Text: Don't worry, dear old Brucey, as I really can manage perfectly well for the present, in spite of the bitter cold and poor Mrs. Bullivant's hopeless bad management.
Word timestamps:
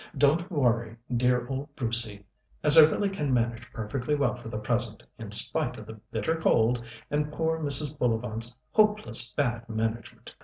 Don't 0.17 0.49
worry, 0.49 0.97
dear 1.15 1.45
old 1.47 1.75
Brucey, 1.75 2.25
as 2.63 2.75
I 2.75 2.81
really 2.89 3.07
can 3.07 3.31
manage 3.31 3.71
perfectly 3.71 4.15
well 4.15 4.33
for 4.33 4.49
the 4.49 4.57
present, 4.57 5.03
in 5.19 5.29
spite 5.29 5.77
of 5.77 5.85
the 5.85 5.93
bitter 6.11 6.37
cold 6.37 6.83
and 7.11 7.31
poor 7.31 7.59
Mrs. 7.59 7.95
Bullivant's 7.99 8.57
hopeless 8.71 9.31
bad 9.33 9.69
management. 9.69 10.33